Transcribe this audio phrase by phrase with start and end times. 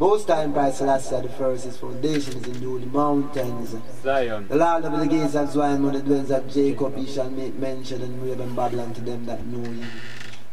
[0.00, 3.76] Most time, Christ Selassie the first, his foundation is in the holy mountains.
[4.02, 4.48] Zion.
[4.48, 7.54] The Lord of the gates of Zion, when the dwellings of Jacob, he shall make
[7.56, 9.86] mention and wave and Babylon to them that know him.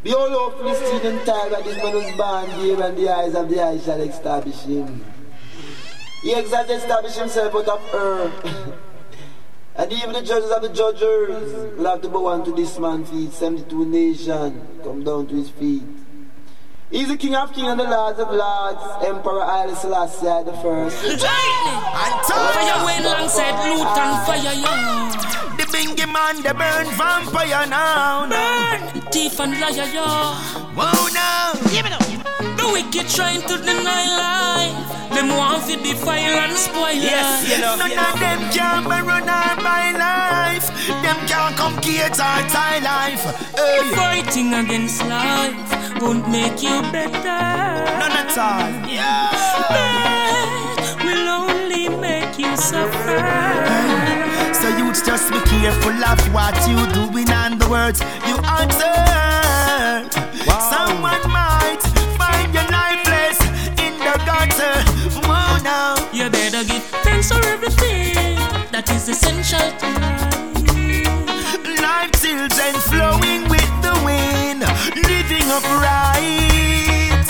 [0.03, 3.63] Behold, O Philistine and Tyre, this man was born here, and the eyes of the
[3.63, 5.05] eyes shall establish him.
[6.23, 8.75] He exalted establish himself out of earth.
[9.77, 13.31] and even the judges of the judges will have to bow unto this man's feet.
[13.31, 15.83] 72 nations come down to his feet.
[16.89, 20.95] He's the King of Kings and the Lords of Lords, Emperor Haile Selassie the first.
[20.95, 24.23] Fire went alongside loot and ah.
[24.25, 25.57] fire, yo.
[25.57, 28.29] The bingy man, the burn vampire now.
[28.29, 30.05] Burn, thief and liar, yo.
[30.75, 31.53] Whoa, now.
[31.71, 32.06] Give it up.
[32.57, 34.93] The wicked trying to deny life.
[35.15, 37.49] Them want to defile and spoil Yes, life.
[37.51, 40.67] you know, none of them can run our my life.
[41.03, 43.23] Them can't come get our tie life.
[43.55, 43.91] Hey.
[43.95, 45.57] Fighting against life
[46.01, 47.41] won't make you better.
[48.01, 48.69] None at all.
[48.87, 49.31] Yeah.
[49.69, 53.17] Bad will only make you suffer.
[54.53, 58.95] So you just be careful of what you doing and the words you utter.
[60.69, 61.21] Someone
[66.27, 68.35] You better give thanks for everything
[68.75, 70.35] that is essential to life.
[71.79, 74.59] Life children flowing with the wind,
[75.07, 77.23] living upright.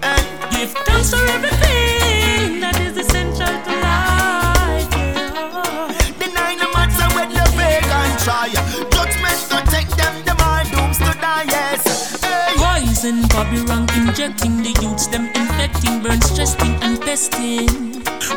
[0.00, 4.88] And Give thanks for everything that is essential to life.
[4.96, 6.16] Yeah.
[6.16, 8.48] deny no matter what the pagan try.
[8.88, 11.44] Judgment to take them, them are dooms to die.
[11.52, 12.16] Yes.
[12.24, 12.56] Hey.
[12.56, 17.68] Poison, Bobby Rank injecting the youths, them infecting, burn, stressing and pesting.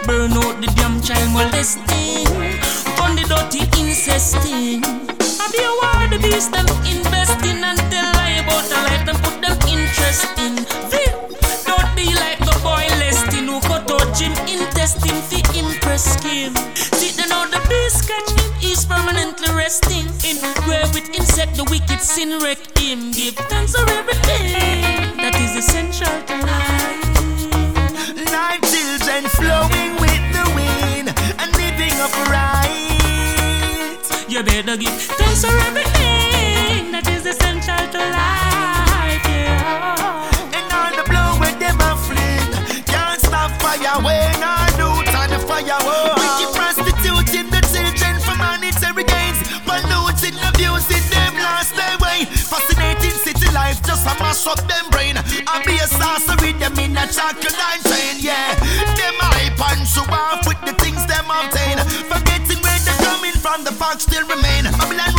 [0.05, 2.27] Burn out the damn child molesting,
[2.99, 4.83] on the dirty incesting.
[4.83, 5.71] I be a
[6.11, 10.59] the beast them investing and tell lie about a life them put them interest in.
[10.91, 11.15] Vim,
[11.63, 16.51] Don't be like the boy Lestin who cut out Jim intestine fi impress him.
[16.99, 20.35] See they know the beast catch him, he's permanently resting in
[20.67, 23.11] grave with insect the wicked sin wreck him.
[23.11, 27.05] Give thanks for everything that essential to life.
[28.33, 31.07] Life children flowing with the wind
[31.37, 32.81] and living upright.
[34.27, 39.21] You better give thanks for everything that is essential to life.
[39.29, 40.57] Yeah.
[40.57, 42.49] And all the blow with them a fling
[42.89, 45.77] Can't stop fire when I do turn the fire
[46.17, 49.37] Wicked prostituting the children for monetary gains
[49.69, 53.00] Polluting, abusing them lost their way Fascinating
[53.91, 55.19] just a mash up them brain.
[55.19, 58.55] I be a sorcery them in a chocolate train Yeah,
[58.95, 61.75] them hype and show off with the things them obtain.
[62.07, 64.63] Forgetting where they're coming from the facts still remain.
[64.79, 65.10] Babylon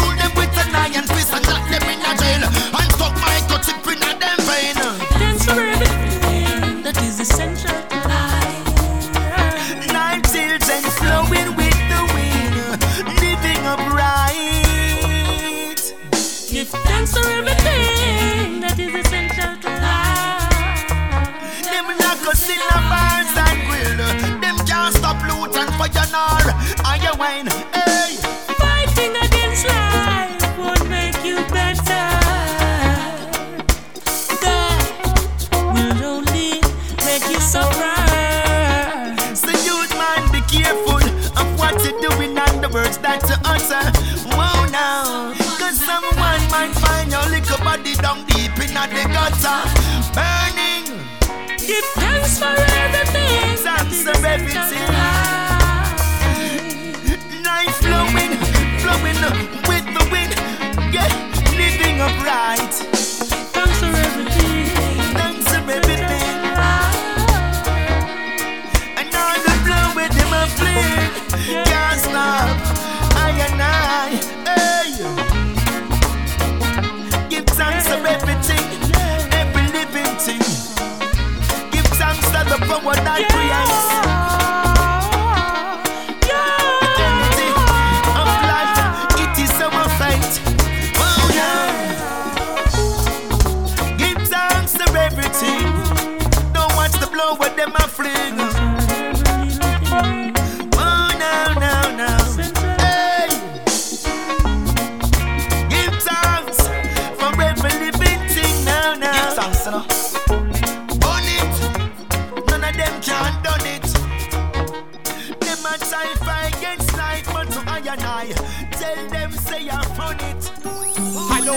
[26.14, 27.46] and fire nor iron wine.
[27.72, 28.16] Hey,
[28.58, 32.08] Fighting against life won't make you better.
[34.40, 34.82] That
[35.74, 36.60] will only
[37.04, 37.96] make you suffer.
[39.34, 41.02] so youth man, be careful
[41.40, 43.84] of what you're doing and the words that you utter.
[44.36, 49.60] Whoa now, cause someone might find your little body down deep in the gutter,
[50.14, 50.86] burning.
[51.58, 53.56] Give thanks for everything.
[53.56, 55.41] Thanks for everything.
[58.82, 59.20] Flowing,
[59.68, 60.32] with the wind.
[60.92, 61.08] Yeah,
[61.56, 62.72] living upright.
[63.54, 64.61] Thanks for everything.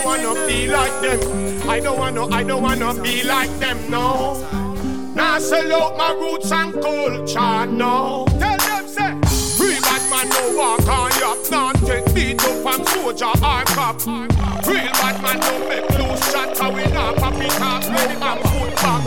[0.06, 1.68] Wanna be like them.
[1.68, 4.38] I don't wanna, I don't wanna be like them, no.
[5.14, 8.24] Now sell out my roots and culture, no.
[8.38, 9.12] Tell them, say,
[9.58, 11.38] real bad man no walk on yap.
[11.50, 14.06] Not take beat up from soldier or cop.
[14.06, 16.56] Real bad man no make loose shot.
[16.56, 19.02] How we not pop it up, ready and put back.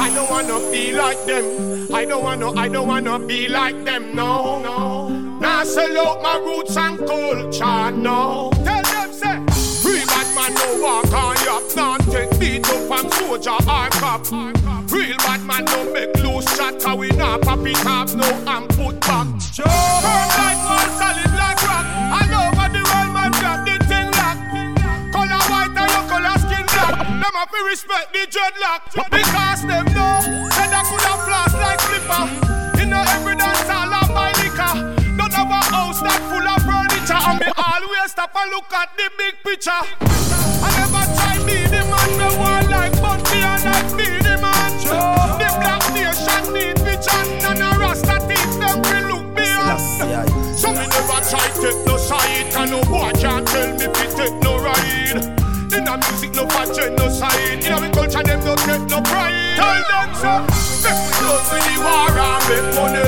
[0.00, 1.94] I don't wanna be like them.
[1.94, 5.08] I don't wanna, I don't wanna be like them, no, no.
[5.38, 8.59] Now sell out my roots and culture, no.
[10.40, 11.62] Man no walk on yap.
[11.76, 14.24] Not take beat up from soldier or cop.
[14.90, 16.82] Real bad man no make loose shot.
[16.82, 19.26] How we not pop it up, no, and put back.
[19.52, 19.66] Sure.
[20.04, 21.84] Firm like one solid like rock.
[22.16, 24.38] All over the world, man, drop the thing lock.
[25.14, 26.94] Color white and your color skin black.
[27.20, 31.80] Them have to respect the dreadlock because them know that I could have floss like
[31.80, 32.49] flipper.
[38.10, 39.70] Stop and look at the big picture.
[39.70, 44.70] I never try be the man me want like Bounty and like Beenie Man.
[45.38, 49.78] The black nation need vision and a rasta teach them to look beyond.
[50.58, 54.42] So me never try take no side, and no boy can't tell me fi take
[54.42, 55.22] no ride.
[55.70, 57.62] In a music, no for genocide.
[57.62, 59.54] In a culture, them don't take no pride.
[59.54, 60.42] Tell them so.
[60.82, 62.99] Make we done with the war and make money.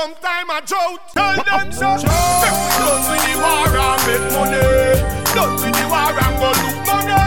[0.00, 1.12] Sometime I drought.
[1.12, 2.00] Tell them so.
[2.00, 4.64] Done with the war and make money.
[5.36, 7.20] Done with the war and go look money.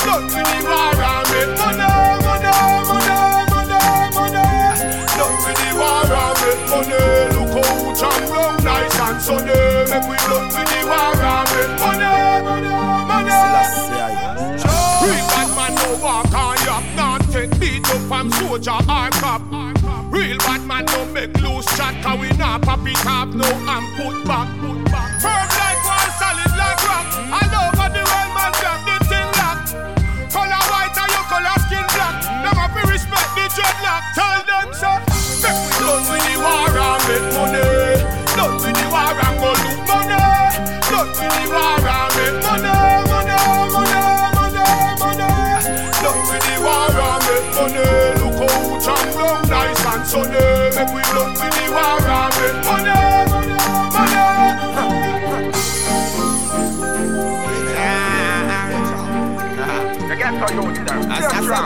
[0.00, 1.84] Done with the war and make money.
[2.16, 3.20] Money,
[3.52, 3.76] money,
[4.16, 4.48] money, money.
[5.12, 7.04] Done with the war and make money.
[7.36, 9.52] Look how Chang long, nice and sunny.
[9.92, 12.16] Make we done with the war and make money.
[12.48, 12.72] Money,
[13.12, 13.36] money.
[15.04, 19.75] Real bad man no walk on yap, not take beat up from soldier or cop.
[20.16, 23.86] Real bad man no make loose chat, cause we not pop it up, no and
[23.96, 24.95] put back, put back.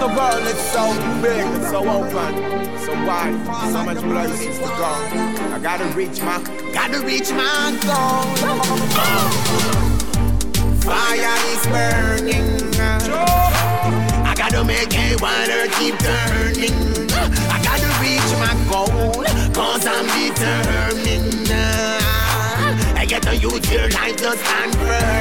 [0.00, 0.88] The world is so
[1.20, 2.32] big, so open,
[2.81, 3.37] so wide,
[3.70, 4.97] so much places to go.
[5.52, 6.41] I gotta reach my,
[6.73, 8.25] gotta reach my goal.
[10.80, 12.49] Fire is burning.
[14.25, 16.73] I gotta make a water keep turning.
[17.52, 19.12] I gotta reach my goal,
[19.52, 21.52] cause I'm determined.
[22.97, 25.21] I get use your life to stand firm.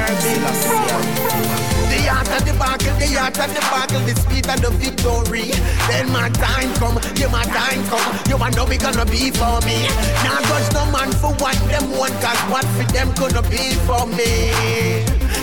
[1.90, 5.50] The art of the battle, the art of the battle, the speed of the victory.
[5.90, 8.06] Then my time come, yeah, my time come.
[8.28, 9.90] You want know we gonna be for me.
[10.22, 14.06] Now judge no man for what them want, cause what for them gonna be for
[14.06, 14.54] me.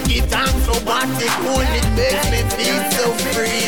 [0.08, 3.68] Give thanks for what it cool, it makes me feel so free.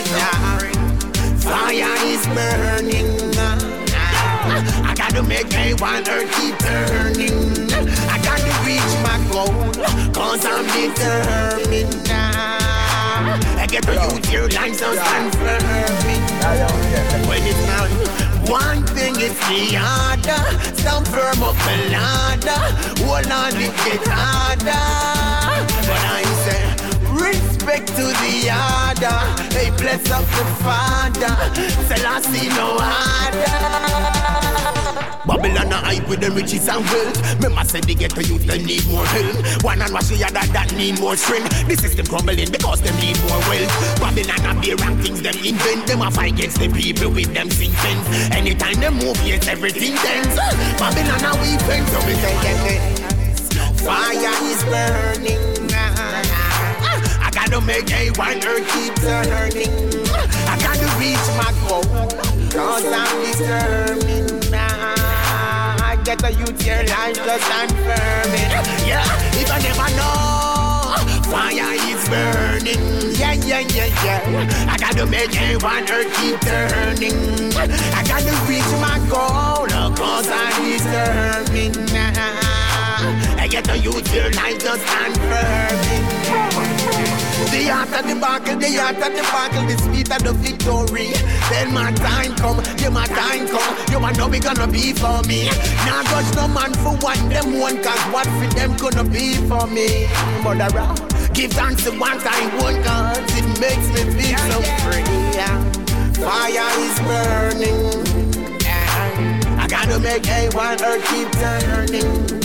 [1.43, 3.11] Fire is burning.
[4.87, 7.68] I gotta make water keep turning.
[10.13, 12.09] Cause I'm determined.
[12.11, 15.63] I get to use your lines so stand firm.
[17.27, 17.91] When it's done,
[18.49, 20.41] one thing is the other.
[20.75, 22.61] Stand firm up the ladder.
[23.03, 24.85] Hold on, it get harder.
[25.87, 26.61] But I say,
[27.13, 27.58] respect.
[27.69, 29.19] Respect to the order.
[29.53, 31.35] Hey, bless up the father.
[31.87, 33.45] Selassie no harder.
[35.25, 37.35] Babylon a hype with them riches and wealth.
[37.35, 39.63] Remember say the ghetto youth them need more help.
[39.63, 41.49] One and wash the other that need more strength.
[41.67, 43.99] This is the system crumbling because them need more wealth.
[43.99, 45.85] Babylon a beer and things them invent.
[45.85, 48.33] Them a fight against the people with them sing fence.
[48.33, 50.35] Anytime them move, yes everything tense.
[50.81, 52.81] Babylon a weeping so we can get it.
[53.79, 55.58] Fire is burning.
[57.39, 59.71] I gotta make a earth keep turning.
[60.45, 61.83] I gotta reach my goal.
[62.51, 64.53] Cause I'm determined.
[64.53, 68.31] I get a youth here life just firm.
[68.85, 69.05] Yeah,
[69.39, 70.19] if I never know.
[71.31, 74.67] Fire is burning, yeah, yeah, yeah, yeah.
[74.67, 77.53] I gotta make a earth keep turning.
[77.55, 82.48] I gotta reach my goal, cause I'm determined
[83.49, 85.79] get a youth here life just stand firm.
[87.49, 91.09] The art of the buckle, the art of the buckle, the speed of the victory.
[91.49, 93.75] Then my time come, yeah, my time come.
[93.89, 95.49] You know we gonna be for me.
[95.85, 99.65] Now judge no man for what them want, cause what for them gonna be for
[99.67, 100.05] me.
[100.43, 100.93] Murderer,
[101.33, 105.03] give thanks to what I want, cause it makes me feel so free.
[105.33, 105.57] Yeah.
[106.21, 107.81] Fire is burning.
[109.57, 112.38] I gotta make a one earth keep turning.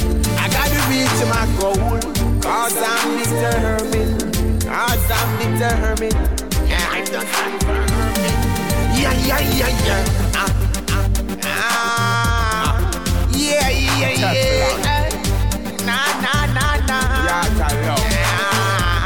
[1.24, 1.98] I gotta my goal,
[2.42, 4.20] cause I'm determined.
[4.64, 6.14] Cause I'm determined.
[6.68, 7.62] Yeah, I'm determined.
[8.94, 10.04] Yeah, yeah, yeah, yeah.
[10.34, 10.50] Ah,
[10.90, 11.08] ah,
[11.44, 12.80] ah.
[13.32, 15.08] Yeah, yeah, yeah.
[15.84, 17.24] Nah, nah, nah, nah.
[17.24, 18.04] Yeah, tell love.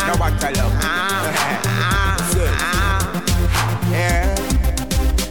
[0.08, 0.74] No tell love.
[3.90, 4.26] Yeah.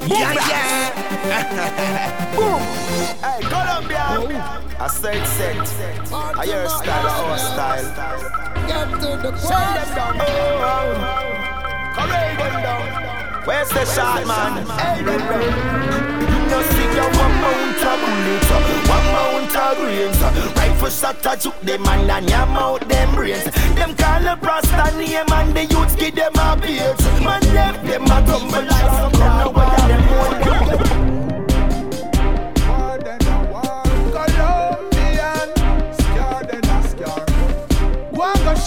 [0.08, 2.36] Yeah, yeah.
[2.36, 2.62] Boom.
[4.80, 4.84] Hey, Colombia.
[4.84, 6.14] I said set.
[6.14, 7.88] I your style, our style.
[8.68, 9.42] Get to the point.
[9.42, 10.18] Send them down.
[10.20, 11.38] Oh, oh.
[11.96, 13.48] Come them down.
[13.48, 14.66] Where's the shot, man?
[14.78, 20.22] Hey, them no see your one mount of bullets, uh, one mount of grains.
[20.22, 23.44] Uh, rifle shot a juke them and then yam out them brains.
[23.76, 27.00] Them call the Rasta name and the youths give them a beard.
[27.24, 31.37] Man left them a tumble like some now where them want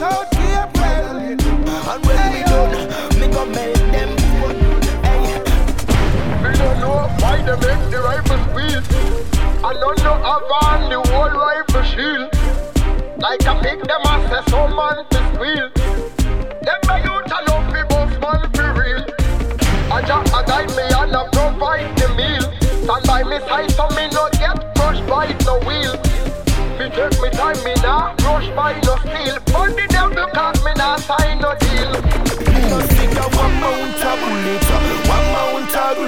[0.00, 1.36] shout April.
[1.92, 2.74] And when we done,
[3.20, 4.84] me go make them vote.
[5.04, 5.36] Hey.
[6.42, 8.80] Me don't know why they make the rifle squeal.
[9.62, 12.32] I don't know about the whole rifle shield.
[13.20, 15.68] Like I pick them and say some man to squeal.
[16.64, 19.04] Them my youth I love me boss man for real.
[19.92, 22.44] I just a guide me and I provide the meal.
[22.84, 26.09] Stand by me side so me not get crushed by no wheel.
[26.92, 29.38] Take me time, me nah rush by no steel.
[29.52, 31.92] But the devil cause me nah sign no deal.
[32.68, 35.09] No stick a one mount of bullets,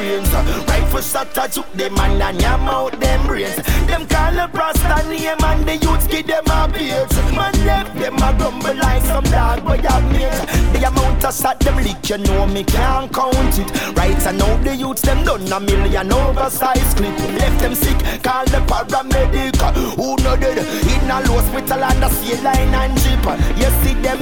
[0.02, 0.32] grains.
[0.68, 3.56] Rifle shot a took them and then yam out them brains.
[3.86, 7.10] Them call the Rasta name and the youths give them a beard.
[7.34, 10.40] Man left them a grumble like some dog boy have mates.
[10.72, 13.96] The amount of shot them lick, you know me can't count it.
[13.96, 17.18] Right I know the youths them done a million oversized clip.
[17.40, 19.56] Left them sick, call the paramedic.
[19.96, 20.58] Who know dead?
[20.58, 23.24] In a low hospital and a sea line and jeep.
[23.58, 24.18] You see them.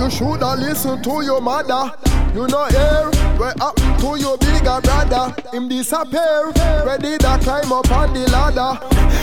[0.00, 1.92] You shoulda listen to your mother.
[2.34, 5.32] You know hear what happened to your bigger brother.
[5.52, 6.50] Him disappear,
[6.84, 8.76] ready to climb up on the ladder.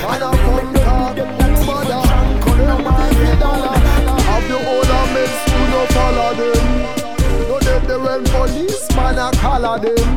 [0.08, 1.18] And I come talk
[1.68, 2.08] mother.
[4.24, 6.66] Have your older men who no follow them.
[7.50, 10.08] No dead they when policeman a collar them.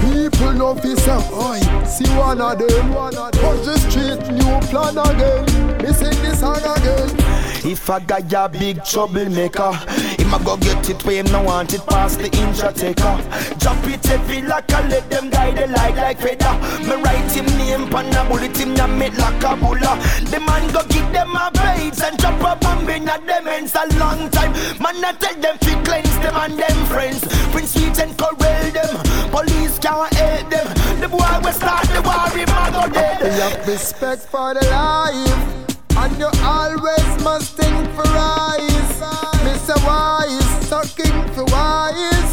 [0.00, 2.92] People no fi say, oi, see one of them.
[3.32, 5.44] Touch the street, new plan again.
[5.82, 7.29] Me sing this song again.
[7.62, 11.74] If a guy a big troublemaker, him a go get it where him no want
[11.74, 13.20] it past the inja taker.
[13.58, 16.54] Drop it heavy like a let them guide the light like feather.
[16.88, 19.98] Me write him name pan a bullet him ya make like a bulla.
[20.30, 23.74] The man go give them a babes and drop a bomb in a them ends
[23.74, 24.52] a long time.
[24.80, 27.26] Man I tell them fi cleanse them and them friends.
[27.52, 28.96] Prince Sweet and corral them.
[29.30, 31.00] Police can't help them.
[31.00, 33.20] The boy will start the war him a go dead.
[33.20, 35.69] You have respect for the life.
[36.02, 39.00] And you always must think for rise.
[39.44, 39.76] Mr.
[39.86, 42.32] Wise, sucking for wise.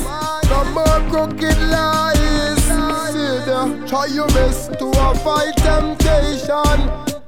[0.49, 2.63] No more crooked lies.
[2.63, 6.79] See try your best to avoid temptation.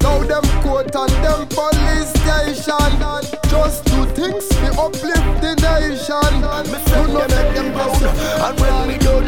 [0.02, 2.92] Now them court and them police station.
[3.50, 6.32] Just do things to uplift the nation.
[6.72, 8.02] Me say them them proud,
[8.46, 9.26] and when me done,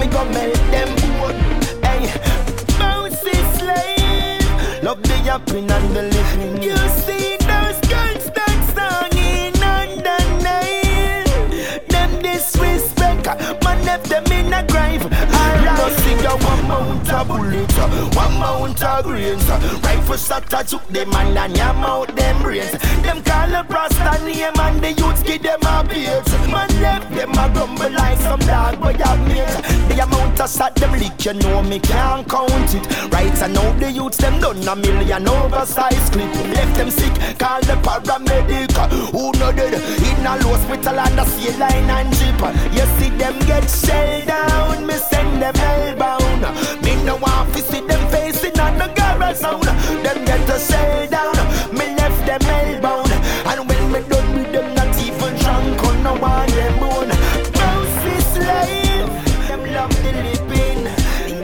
[0.00, 1.03] me go make them
[4.84, 6.62] Love the yapping and the living.
[6.62, 11.88] You see those girls that song in under nine.
[11.88, 13.24] Them disrespect,
[13.64, 15.33] man, left them in a grave
[15.84, 16.22] underneath.
[16.22, 17.76] ya one mount of bullets,
[18.16, 19.48] one mount of grains.
[19.84, 22.72] Rifle shot a took them and then yam out them brains.
[23.02, 26.26] Them call a Rasta name and the youths give them a beard.
[26.50, 29.56] Man left them a grumble like some dog boy have mates.
[29.88, 33.12] The amount of shot them lick, you know me can't count it.
[33.12, 36.34] Right, I know the youths them done a million oversized clip.
[36.54, 38.72] Left them sick, call the paramedic.
[39.12, 42.40] Who know dead in a hospital and a sea line and jeep.
[42.74, 45.13] You see them get shelled down, send
[45.44, 46.42] them hellbound.
[46.82, 49.64] Me no want to see them facing on the garage sound.
[49.64, 51.36] Them get a shell down,
[51.76, 53.10] me left them hellbound.
[53.50, 57.12] And when me done with them, not even drunk on no one them bone.
[57.58, 59.08] Bouncy slave,
[59.48, 60.82] them love the living.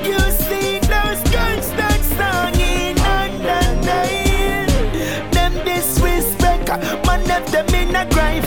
[0.09, 5.31] You see those guns that singing under nine.
[5.31, 6.69] Them disrespect,
[7.07, 8.47] man left them in a grave.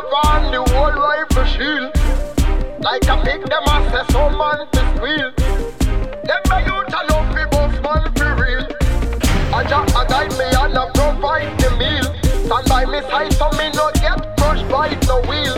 [0.00, 1.92] Know about the whole rifle shield.
[2.82, 5.32] Like I pick them and say some man to squeal.
[6.24, 8.66] Them my youth I love me boss man for real.
[9.52, 12.08] I just a guide me and I provide the meal.
[12.46, 15.56] Stand by me side so me not get crushed by no wheel.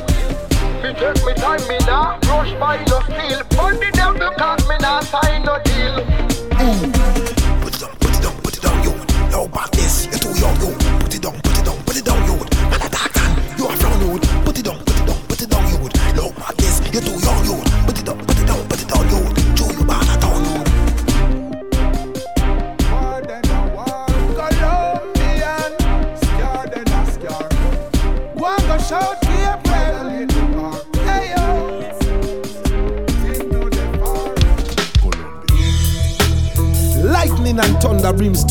[0.83, 3.43] Me take me time, me nah rush by no steel.
[3.55, 6.12] Fund the devil cause me nah sign no deal.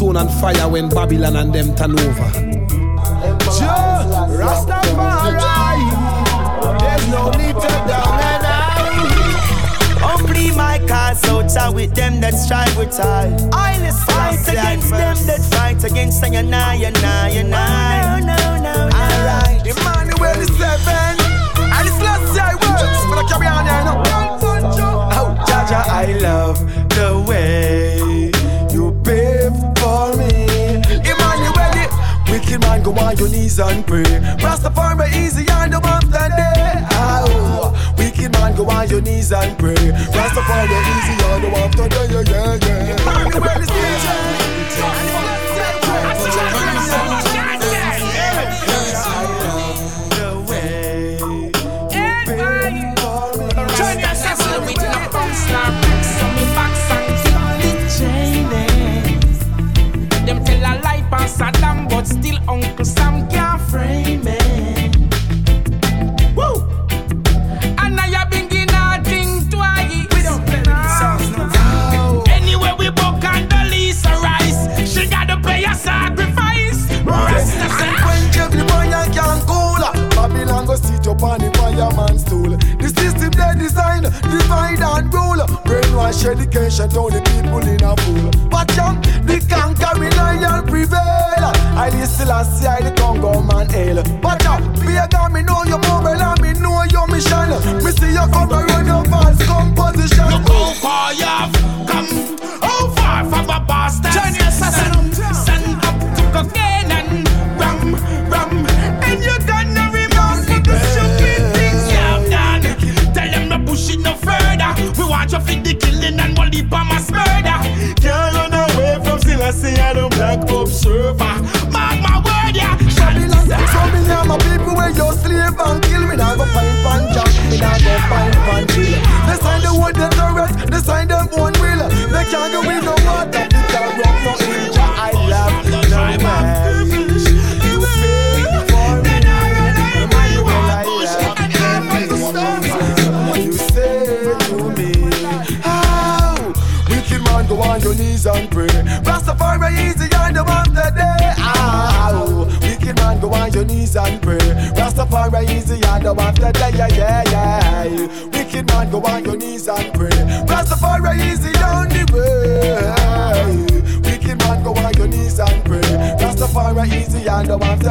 [0.01, 2.31] Thunder, brimstone and fire when Babylon and them turn over.
[3.53, 4.01] Sure,
[4.33, 5.37] Rastafari,
[6.79, 10.19] there's no need to down and out.
[10.19, 13.27] Only my cause out with them that strive with I.
[13.53, 18.19] I fight against them that fight against I and I and I and I.
[18.19, 18.89] No, no, no, no.
[18.97, 19.67] Alright.
[19.67, 21.19] Emmanuel is seven,
[21.57, 24.03] and it's last year works, but I carry on here now.
[25.13, 27.60] Oh, Jah Jah, I love the way
[33.01, 34.03] on your knees and pray.
[34.43, 36.85] Rastafari easy and the month and day.
[36.93, 39.75] Oh, wicked man, go on your knees and pray.
[39.75, 43.01] Rastafari easy on the one to day, yeah, yeah, yeah.
[43.11, 44.41] Emmanuel is seven.
[47.23, 47.30] The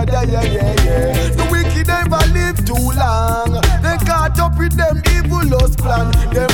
[0.09, 0.80] Yeah, yeah, yeah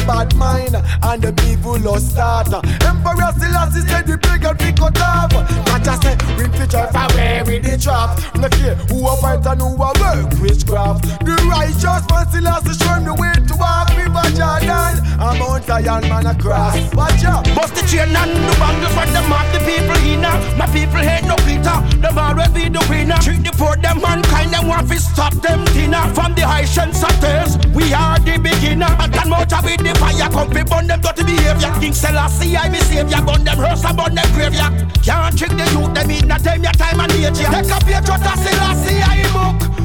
[0.06, 2.46] bad mind and the evil lost start.
[2.86, 5.34] Emperor Selassie said the big and pick cut off.
[5.34, 8.16] I just say we fit drive away with the trap.
[8.38, 11.02] No care who a fight and who a work witchcraft.
[11.26, 15.02] The righteous man Selassie show him the way to walk River Jordan.
[15.18, 16.78] I'm Mount Zion man across.
[16.94, 17.44] Watch out.
[17.54, 20.22] Bust the chain and the bangles for them have the people in
[20.56, 23.18] My people hate no Peter, them always be the winner.
[23.18, 26.02] Treat the poor them mankind, them want to stop them dinner.
[26.14, 28.92] From the high satyrs, we are the beginner.
[29.00, 29.95] And can motor with the
[30.36, 31.72] come burn them dirty behavior.
[31.80, 34.72] King Selassie, I be savior, burn them hearse and burn them graveyard.
[35.02, 37.38] Can't trick the youth, them in the time, your time and age.
[37.38, 39.76] Take up your trust, Selassie, I book.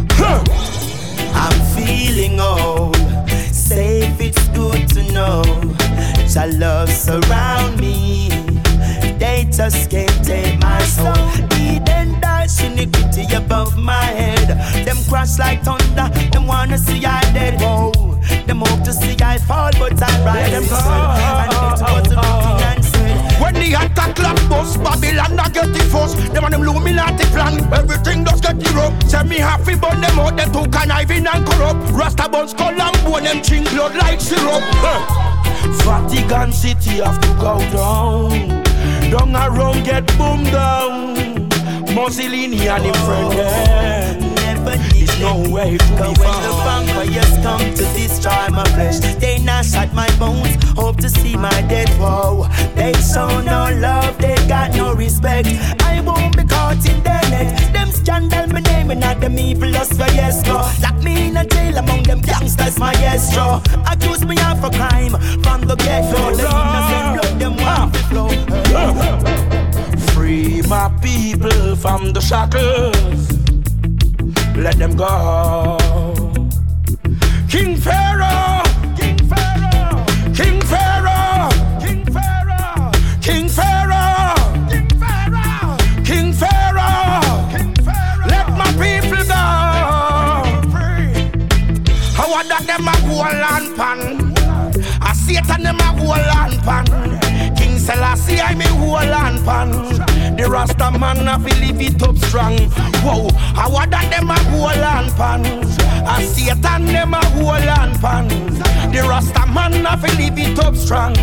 [1.34, 2.96] I'm feeling old,
[3.52, 5.44] safe, it's good to know.
[6.34, 8.30] Your love surround me,
[9.18, 11.51] they just can't take my soul.
[12.72, 14.48] Iniquity above my head.
[14.86, 17.60] Them crash like thunder, them wanna see I dead.
[17.60, 17.92] Whoa,
[18.48, 20.52] them hope to see I fall, but I rise.
[20.52, 23.42] Them and it was a routine and said.
[23.42, 26.14] When the attack clock bust, Babylon I get the force.
[26.16, 28.94] Them and them Illuminati plan, everything does get rope.
[29.04, 31.92] Send me happy burn them out, them too conniving and corrupt.
[31.92, 34.64] Rasta bones skull and bone, them ching blood like syrup.
[34.80, 35.28] Huh.
[35.84, 38.64] Vatican City have to go down.
[39.12, 41.41] Down around get boom down.
[42.02, 44.34] Mussolini and him friend them.
[44.34, 46.88] Never It's no way to Cause be when the found.
[46.88, 51.62] vampires come to destroy my flesh, they gnash at my bones, hope to see my
[51.70, 52.48] dead woe.
[52.74, 55.48] They show no love, they got no respect.
[55.84, 57.72] I won't be caught in their net.
[57.72, 60.58] Them scandal me naming at them evil us for yes go.
[60.82, 63.62] Lock me in a jail among them gangsters, my yes show.
[63.86, 66.51] Accuse me of a crime from the get go.
[70.82, 73.24] My people from the shackles.
[74.56, 75.78] Let them go.
[77.48, 78.64] King Pharaoh.
[79.00, 80.04] King Pharaoh.
[80.40, 81.50] King Pharaoh.
[81.86, 82.92] King Pharaoh.
[83.28, 84.34] King Pharaoh.
[86.10, 87.32] King Pharaoh.
[88.34, 89.44] Let my people go.
[92.18, 94.00] How are that them a hold on pan?
[95.10, 97.31] A Satan them a hold on pan.
[97.82, 99.72] Selassie I me hold on pan.
[100.38, 102.58] The Rasta man a fi live it up strong.
[103.02, 105.42] Whoa, how are that them a hold on pan?
[106.06, 108.28] A Satan them a hold on pan.
[108.92, 111.16] The Rasta man a fi live it up strong.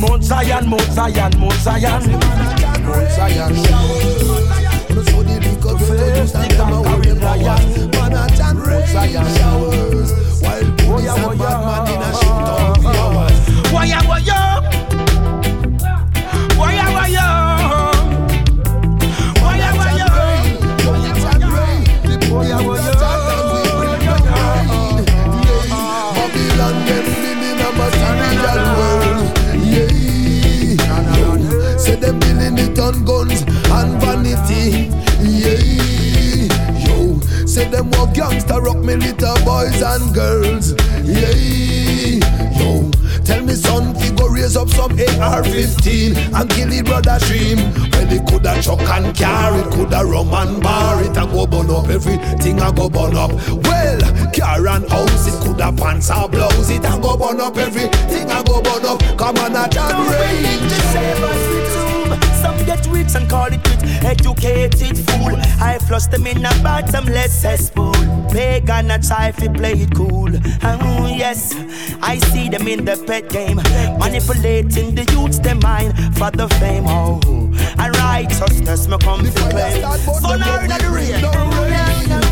[0.00, 2.12] Mount Zion, Mount Zion, Mount Zion.
[2.12, 3.54] Mount Zion.
[5.04, 10.12] So the liquor produce and them a worry about Man a chant Mount Zion showers
[10.40, 14.35] While police and bad man in a shit town for hours Waya waya, waya
[37.56, 40.74] Say them walk gangster rock me little boys and girls.
[41.02, 42.20] Yeah
[42.52, 42.90] Yo.
[43.24, 47.56] Tell me son fi go raise up some AR-15 and kill it brother dream
[47.92, 51.16] Well it coulda chuck and carry, coulda rum and bar it.
[51.16, 53.32] A go burn up everything I go burn up.
[53.32, 54.00] Well
[54.36, 56.84] car and house it coulda pants or blouse it.
[56.84, 59.00] A go burn up everything I go burn up.
[59.16, 61.75] Come on a Don't rain
[62.76, 63.82] get rich and call it wit.
[64.04, 65.36] Educated fool.
[65.60, 67.92] I flush them in a bottomless cesspool.
[68.30, 70.30] Pagan a try fi play it cool.
[70.62, 71.54] Oh yes,
[72.02, 73.56] I see them in the pet game,
[73.98, 76.84] manipulating the youths their mind for the fame.
[76.86, 77.20] Oh,
[77.78, 79.82] and righteousness me come to claim.
[80.22, 81.86] Fun out of the rain.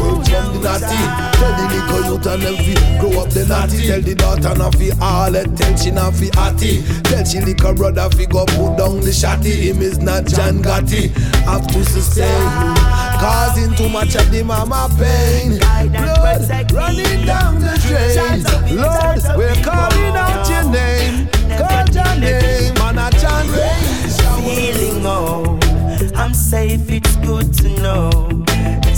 [0.04, 1.00] Work from the natty
[1.38, 4.74] Tell the little youth and them fi grow up the natty Tell the daughter not
[4.74, 8.76] fi all it Tell she not fi atty Tell she little brother fi go put
[8.76, 11.10] down the shotty Him is not John Gotti
[11.44, 12.48] Have to sustain
[13.20, 15.58] Causing too much of the mama pain
[15.90, 18.42] Blood running down the drain
[18.76, 23.84] Lord, we're calling out your name Call your name and a chant
[24.44, 25.64] feeling old.
[26.14, 28.10] I'm safe, it's good to know.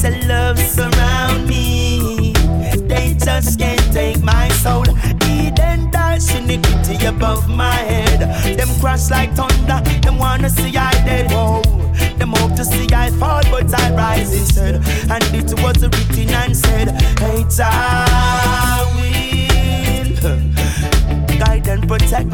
[0.02, 2.32] The love surround me.
[2.88, 4.85] They just can't take my soul.
[6.16, 8.20] Dash iniquity above my head.
[8.56, 9.82] Them crash like thunder.
[10.00, 11.30] Them wanna see I dead.
[11.30, 11.60] Whoa.
[12.16, 14.76] Them hope to see I fall, but I rise instead.
[15.10, 20.16] And it was written and said, Hey, I will
[21.38, 22.32] guide and protect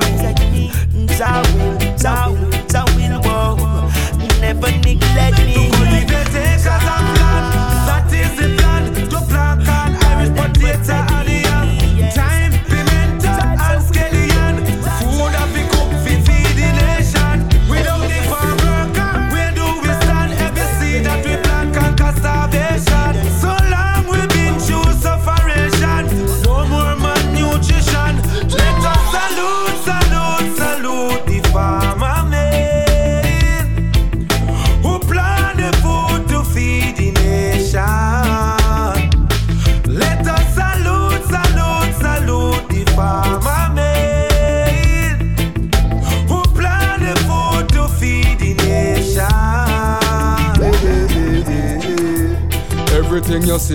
[0.52, 0.70] me.
[1.18, 3.90] Jah will, Jah will, Jah will, whoa.
[4.40, 5.70] Never neglect me.
[7.88, 11.11] That is the plan to plant an Irish potato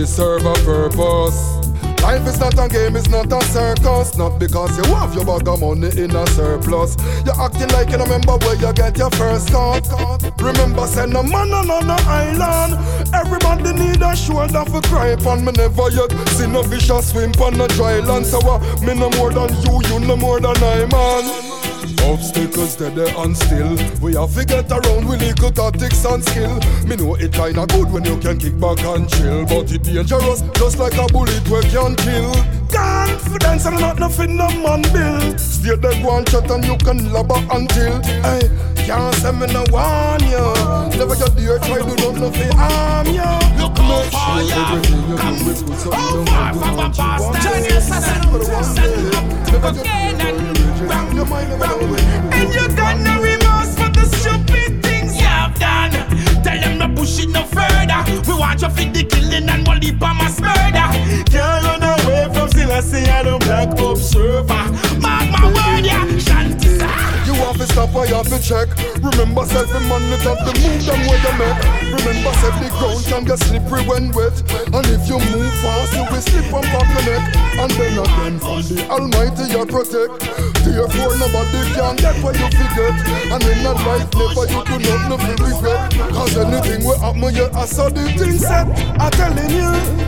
[0.08, 1.58] serve a purpose.
[2.02, 4.17] Life is not a game, it's not a circus.
[4.17, 6.96] Not because you have your bag of money in a surplus.
[7.26, 9.86] You're acting like you remember where you get your first cut.
[10.39, 12.74] Remember, send no man on an island.
[13.13, 15.52] Everybody need a shoulder for cry upon me.
[15.52, 18.26] Never yet seen no fish swim on a dry land.
[18.26, 21.46] So uh, me no more than you, you no more than I, man.
[22.08, 23.76] Obstacles that they and still.
[24.02, 26.56] We have to get around with little tactics and skill.
[26.88, 29.46] Me know it kinda good when you can kick back and chill.
[29.46, 32.32] But it dangerous just like a bullet we can kill.
[32.72, 35.39] Confidence and not nothing no man build.
[35.39, 38.48] Stay there go and chat and you can lobber until Hey,
[38.86, 40.48] can't say me no warn you
[40.98, 43.28] Never get there try to do nothing harm you
[43.60, 45.39] Look how far you come
[45.91, 48.22] How far from a past Johnny Assassin
[50.19, 50.58] And
[52.34, 55.91] And you got no remorse for the stupid things you have done.
[56.43, 58.03] Tell them no push it no further.
[58.27, 60.88] We want you for the killing and we'll leap on mass murder.
[61.32, 64.67] Can't run away from Selassie and the black observer
[64.99, 66.06] Mark my word, yeah,
[67.43, 68.69] have to stop you have to check.
[69.04, 71.60] Remember self the man it have to move them where you make.
[71.93, 74.38] Remember said the ground can get slippery when wet.
[74.73, 77.23] And if you move fast you will slip and pop your neck.
[77.62, 80.13] And then again from the almighty you protect.
[80.65, 82.95] Therefore nobody can get what you forget.
[83.30, 85.93] And in a life never you do not nothing regret.
[86.13, 90.08] Cause anything will happen you I saw the thing set I'm telling you.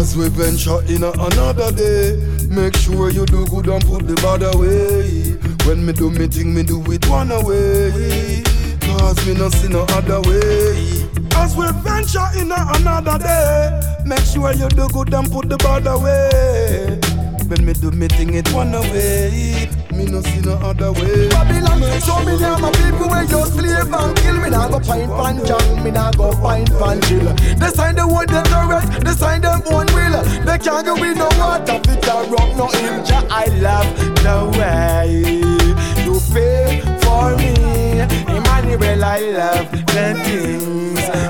[0.00, 2.16] As we venture in another day,
[2.48, 5.39] make sure you do good and put the bad away.
[5.70, 8.42] When me do me thing, me do it one away.
[8.80, 11.06] Cause me no see no other way.
[11.36, 15.86] As we venture in another day, make sure you do good and put the bad
[15.86, 17.09] away.
[17.50, 19.68] When me do me thing, it one away.
[19.90, 21.28] Me no see no other way.
[21.30, 24.50] Babylon, show me there my people where you slave and kill me.
[24.50, 27.34] Nah go find pan jang, me nah go find pan chill.
[27.58, 30.22] They sign the one them direct, they sign them own will.
[30.46, 33.26] They can't go with no water, fit a rock, no injure.
[33.28, 35.24] I love the way.
[36.04, 37.98] You pay for me,
[38.30, 39.04] Emmanuel.
[39.04, 41.29] I love the things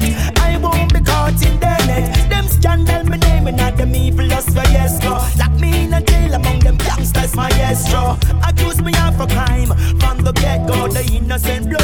[0.00, 0.38] respect.
[0.38, 2.30] I won't be caught in their net.
[2.30, 5.12] Them scandal me naming at them evil us for yes go.
[5.38, 8.18] Lock me in a jail among them gangsters, my yes straw.
[8.46, 10.88] Accuse me of a crime from the get go.
[10.88, 11.77] The innocent blood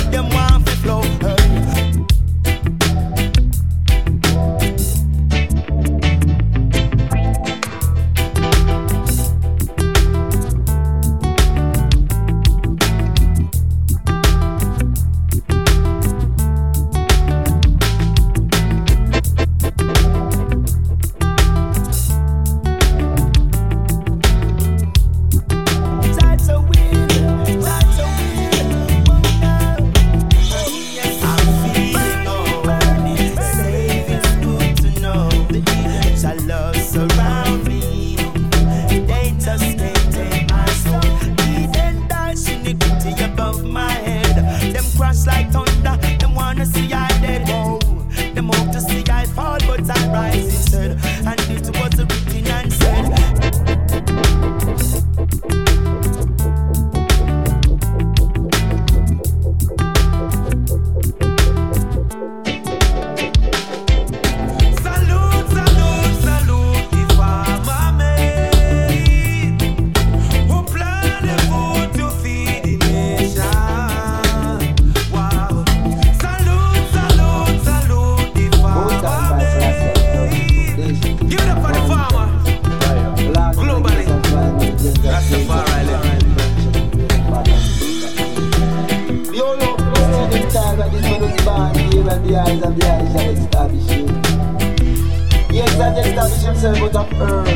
[96.84, 97.48] out of earth.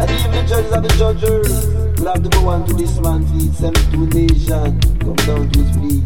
[0.00, 1.48] And even the judges of the judges
[1.98, 6.04] will have to go on to this feet, seventy-two nation, come down to his feet.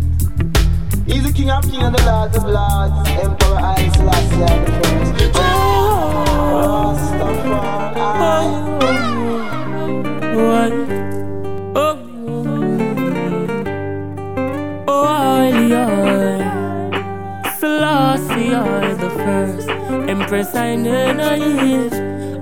[1.07, 2.03] He's the king of kings and the
[2.37, 3.59] of lords, Emperor
[4.61, 5.13] the first.
[5.37, 5.41] Oh,
[6.63, 8.01] Rastafari.
[8.25, 8.49] Oh,
[11.77, 11.97] oh,
[14.89, 15.85] Oh, I, I,
[17.59, 19.11] Selassie, I the
[20.33, 21.93] first I know naive.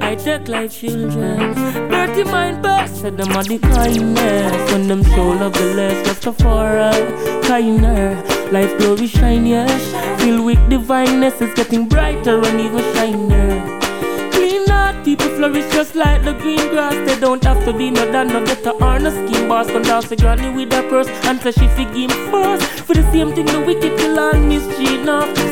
[0.01, 1.55] I take like children.
[1.91, 4.73] Dirty mind best, said them are the kindness.
[4.73, 8.15] When them show love the less, Rastafari, kinder.
[8.53, 9.83] Life glory shine, yes.
[10.23, 13.80] Filled with divineness, it's getting brighter and even shinier.
[15.05, 16.95] People flourish just like the green grass.
[17.09, 19.69] They don't have to be no done, no better or no scheme boss.
[19.69, 22.65] Come down to granny with a purse and say she forgive first.
[22.87, 24.91] For the same thing, the wicked kill and mischief.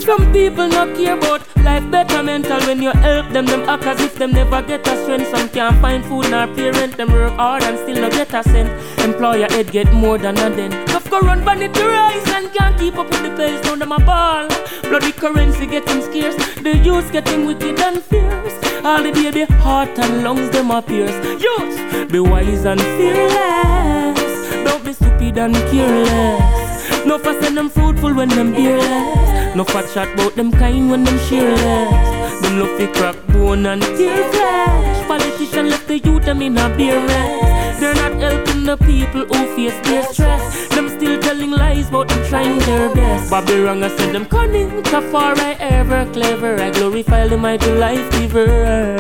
[0.04, 3.46] Some people not care about life better mental when you help them.
[3.46, 5.30] Them act as if them never get a strength.
[5.30, 6.96] Some can't find food nor parent.
[6.96, 8.70] Them work hard and still not get a cent.
[9.00, 10.70] Employer head get more than a den.
[10.86, 13.62] Tough go run vanity rise and can't keep up with the pace.
[13.64, 14.46] Now them a ball.
[14.82, 16.36] Bloody currency getting scarce.
[16.62, 18.67] The youth getting wicked and fierce.
[18.84, 21.14] All the baby heart and lungs them appears.
[21.42, 24.20] Youth, be wise and fearless.
[24.64, 27.04] Don't be stupid and careless.
[27.04, 29.54] No for send them fruitful when them beerless.
[29.56, 32.42] No for chat about them kind when them shareless.
[32.42, 35.06] Them love fi crack bone and tear flesh.
[35.06, 37.80] Politician left the youth them in a beer rest.
[37.80, 40.68] They're not helping the people who face their stress.
[40.74, 43.30] Them still telling lies about them trying their best.
[43.30, 46.60] Bobby Wrong, I said them cunning, far I ever clever.
[46.60, 48.98] I glorify the mighty life giver.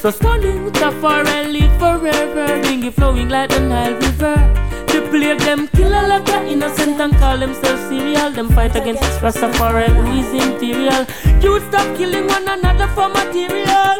[0.00, 2.46] So stunning, far I live forever.
[2.62, 4.36] Dingy flowing like the Nile River.
[4.90, 8.32] The plague them kill a lot of innocent and call themselves serial.
[8.32, 11.06] Them fight against Rastafari who is imperial.
[11.44, 13.98] You stop killing one another for material.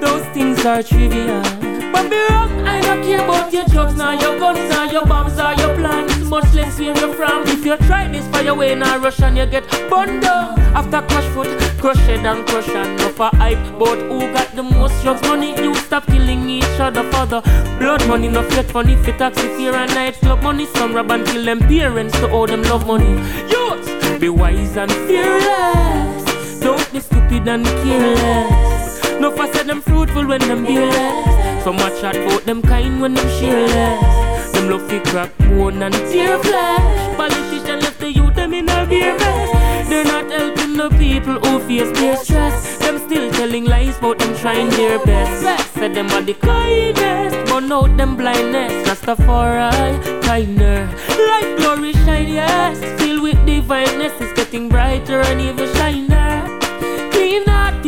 [0.00, 1.67] Those things are trivial.
[1.98, 5.36] But be wrong, I don't care about your drugs, now your guns, now your bombs,
[5.36, 6.30] or your plans.
[6.30, 7.42] Much less where you're from.
[7.48, 10.60] If you try this fire away in a rush and you get burned down.
[10.78, 11.48] After crush foot,
[11.80, 13.58] crush head and crush and no for hype.
[13.80, 15.60] But who got the most drugs money?
[15.60, 17.40] You stop killing each other for the
[17.80, 18.28] blood money.
[18.28, 20.66] No fake funny for taxi fear and night club money.
[20.66, 23.10] Some rob and kill them parents to owe them love money.
[23.50, 26.60] Youth, be wise and fearless.
[26.60, 29.02] Don't be stupid and careless.
[29.18, 31.47] No for them fruitful when them beerless.
[31.64, 34.52] Some a chat about them kind when them shareless.
[34.52, 37.16] Them love fi crack bone and tear flesh.
[37.16, 39.88] Politician left the youth them in a beer vest.
[39.88, 42.78] They're not helping the people who face their stress.
[42.78, 45.74] Them still telling lies about them trying their best.
[45.74, 48.72] Said them are the kindest, burn out them blindness.
[48.88, 50.88] Rastafari, kinder.
[51.30, 52.78] Life glory shine, yes.
[53.00, 56.37] Filled with divineness, it's getting brighter and even shiner.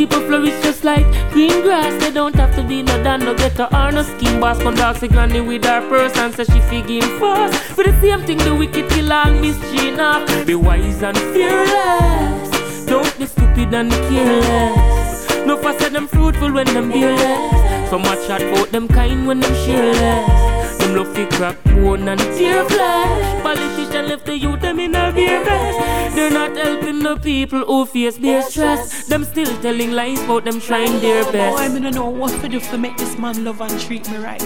[0.00, 1.92] People flourish just like green grass.
[2.02, 4.58] They don't have to be no dan, no ghetto or no scheme boss.
[4.62, 7.54] Come dog granny with her purse and say she figure first.
[7.74, 10.24] For the same thing, the wicked kill and mischief now.
[10.46, 12.86] Be wise and fearless.
[12.86, 15.28] Don't be stupid and careless.
[15.44, 17.90] No say them fruitful when them be less.
[17.90, 20.49] So much chat about them kind when them shareless.
[20.90, 23.42] Them love fi crack bone and tear flesh.
[23.44, 26.16] Politician left the youth them in a beer vest.
[26.16, 29.06] They're not helping the people who face their stress.
[29.06, 31.56] Them still telling lies about them trying their best.
[31.56, 34.16] Boy, I don't know what to do to make this man love and treat me
[34.16, 34.42] right.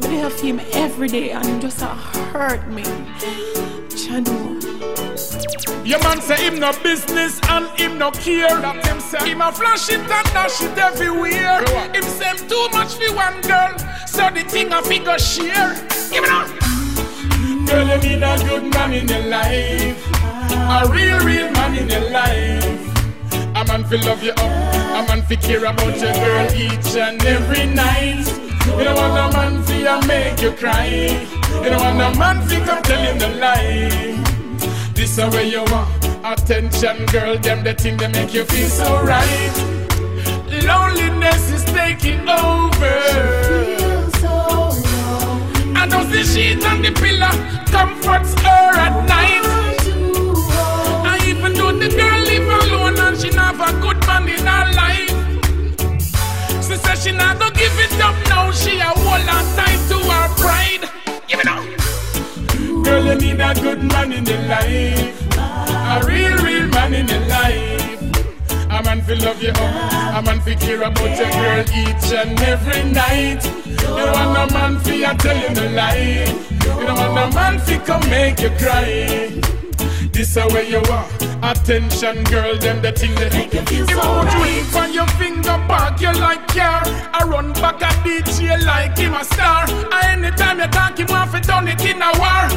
[0.00, 2.84] But they have him every day and him just a hurt me.
[3.90, 4.62] Chano.
[5.84, 8.60] Your man say him no business and him no care.
[8.60, 11.64] That him say him a flash it and dash it everywhere.
[11.92, 13.74] Him say him too much for one girl,
[14.12, 15.74] so the thing a figure share.
[16.12, 16.48] Give it up.
[17.66, 19.96] Girl, you need a good man in your life,
[20.52, 22.82] a real, real man in your life.
[23.56, 24.52] A man fi love you up,
[24.98, 28.26] a man fi care about your girl each and every night.
[28.76, 30.86] You don't want a man fi make you cry.
[31.62, 34.22] You don't want a man fi come tell you the lie.
[34.94, 35.88] This is where you want
[36.24, 37.38] attention, girl.
[37.38, 39.54] Them the thing that make you feel so right.
[40.66, 43.91] Loneliness is taking over.
[45.82, 47.34] And those the sheet and the pillow
[47.66, 49.42] comforts her at night.
[51.10, 54.70] And even though the girl live alone and she not a good man in her
[54.78, 55.10] life,
[56.62, 58.52] she says she not gonna give it up now.
[58.52, 60.88] She a hold on tight to her pride.
[61.26, 61.64] Give it up.
[62.84, 65.36] Girl, you need a good man in your life.
[65.36, 67.81] A real, real man in your life.
[68.82, 70.18] A man fi love you up.
[70.18, 73.44] A man fi care about your girl each and every night.
[73.64, 76.26] You don't want a man fi a tell you the lie.
[76.50, 79.40] You don't want a man fi come make you cry.
[80.12, 81.06] This is where you are.
[81.44, 84.72] Attention, girl, them the thing that make you feel so right.
[84.72, 86.82] You on your finger back, you like care.
[87.14, 89.64] I run back a DJ like him a star.
[89.92, 92.51] And anytime you talk, him off it done it in a war.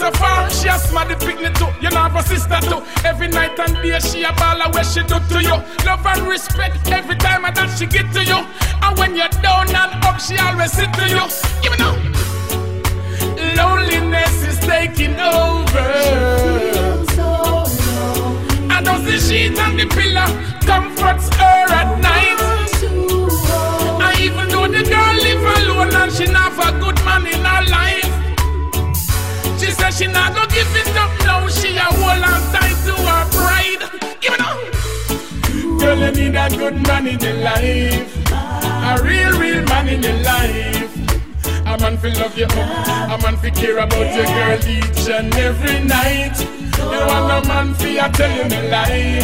[0.00, 0.48] So far.
[0.50, 1.68] She a smart the picnic too.
[1.80, 2.80] You know her sister too.
[3.04, 5.56] Every night and day she a ball where she do to you.
[5.84, 8.40] Love and respect every time I that she get to you.
[8.84, 11.24] And when you're down and up, she always sit to you.
[11.62, 11.94] Give me now.
[13.60, 15.88] Loneliness is taking over.
[17.14, 17.28] So
[18.72, 20.30] and does the sheet and the pillow
[20.64, 22.40] comforts her at night.
[24.04, 27.64] And even though the girl live alone and she not a good man in her
[27.68, 28.09] life.
[29.70, 31.46] She said she not gonna give it up now.
[31.46, 33.82] She a hold on tight to her pride.
[34.20, 34.58] Give it up.
[35.78, 38.32] Girl, you need a good man in your life.
[38.32, 40.90] A real, real man in your life.
[41.66, 45.32] A man fi love you up, a man fi care about your girl each and
[45.36, 46.34] every night.
[46.40, 49.20] You don't want no man fi a tell you no lie.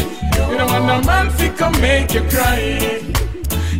[0.49, 3.03] You don't want no man fi come make you cry.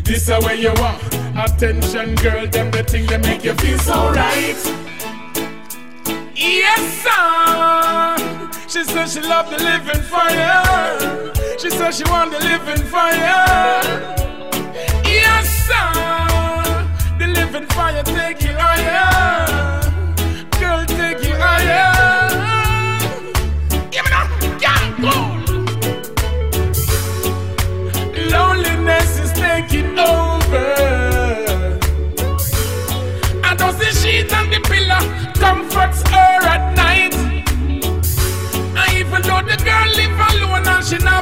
[0.03, 0.99] This is where you are.
[1.45, 4.86] Attention, girl, them the thing that make you feel so right.
[6.39, 8.15] Yes, sir.
[8.67, 11.33] She said she loved the living fire.
[11.57, 13.83] She said she want the living fire.
[15.03, 15.93] Yes, sir.
[17.17, 19.81] The living fire take you higher.
[20.59, 22.29] Girl, take you higher.
[23.89, 24.29] Give me that.
[24.61, 25.13] Yeah, go.
[28.29, 30.86] Loneliness is taking over.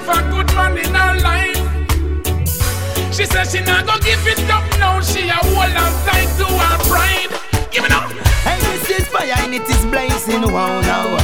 [0.06, 1.58] She a good man in her life.
[3.14, 5.01] She says she not gonna give it up now.
[5.01, 7.32] She a hold on tight to her pride.
[7.72, 8.12] Give it up.
[8.43, 10.41] Hey, this is fire and it is blazing.
[10.41, 11.18] Wow, now.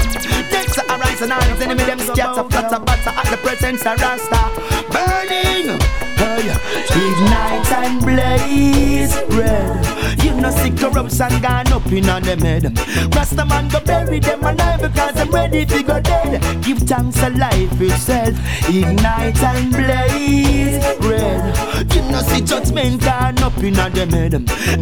[0.52, 4.52] Next arise and eyes, enemy them scatter, flutter, butter at the presence of Rasta.
[4.92, 6.11] Burning.
[6.22, 6.54] Hey,
[7.02, 10.24] ignite and blaze red.
[10.24, 12.78] You know, see corruption gone up in on them head.
[13.16, 16.40] Rasta man go bury them alive because I'm ready to go dead.
[16.64, 18.36] Give thanks to life itself.
[18.70, 21.92] Ignite and blaze red.
[21.92, 24.34] You know, see judgment gone up in on them head.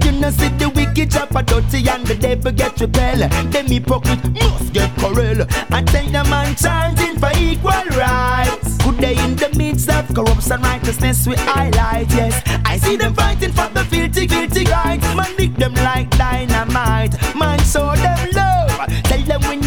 [0.04, 3.30] You know, see the wicked chop a dirty and the devil get repel.
[3.50, 5.48] Them hypocrite must get corral.
[5.72, 8.69] I tell the man chanting for equal rights.
[9.00, 12.10] Day in the midst of corruption, righteousness we highlight.
[12.12, 15.16] Yes, I see them fighting for the filthy, guilty rights.
[15.16, 17.14] Man, nick them like dynamite.
[17.36, 18.30] Man, show them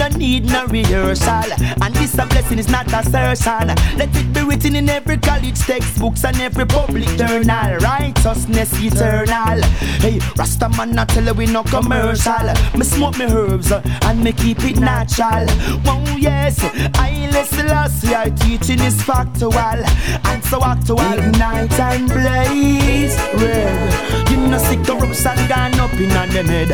[0.02, 1.52] no need no rehearsal.
[1.82, 3.68] And this a blessing is not a assertion.
[3.96, 7.76] Let it be written in every college textbooks and every public journal.
[7.78, 9.62] Righteousness eternal.
[10.00, 12.46] Hey, Rasta man, I tell you we no commercial.
[12.76, 15.46] Me smoke me herbs and me keep it natural.
[15.86, 16.58] Oh yes,
[16.94, 21.00] I listen last year teaching is factual and so actual.
[21.12, 24.30] Ignite and blaze red.
[24.30, 26.68] You know see corruption gone up in on them head.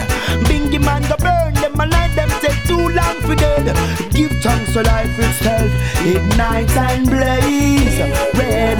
[0.46, 2.27] Bingy man go burn them and them
[2.68, 3.66] too long for dead.
[4.12, 5.72] Give thanks to life itself.
[6.04, 7.98] Ignite and blaze
[8.38, 8.78] red.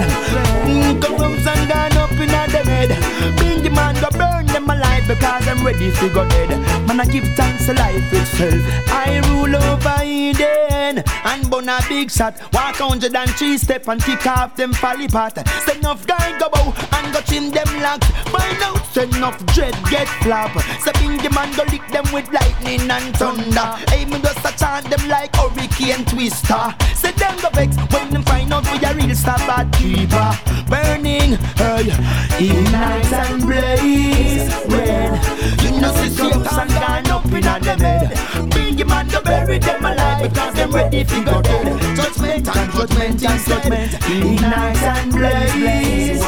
[0.69, 2.91] Mm, corruption gone up in them head.
[3.39, 6.49] Bingy man go burn them alive because I'm ready to go dead.
[6.87, 8.61] Man I give thanks to life itself.
[8.89, 12.37] I rule over Eden and burn a big shot.
[12.53, 15.37] Walk hundred and three step and kick off them folly pot.
[15.65, 18.03] Send enough guy go bow and go trim them lock.
[18.33, 20.51] Find out send enough dread get flop.
[20.83, 23.69] So bingy man go lick them with lightning and thunder.
[23.89, 26.75] Hey just a chant them like hurricane twister.
[26.95, 30.31] Say them go vex when them find out we a real star bad keeper.
[30.69, 31.89] Burning, hey,
[32.37, 35.19] ignite and blaze red.
[35.63, 38.68] You know see Satan gone up in a them head.
[38.79, 41.95] Bingy man go bury them alive because them ready to go dead.
[41.95, 43.93] Judgment and judgment and judgment.
[43.93, 46.21] Ignite and blaze.